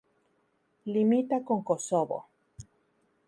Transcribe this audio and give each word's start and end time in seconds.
Limita 0.93 1.37
con 1.45 1.59
Kosovo. 1.61 2.17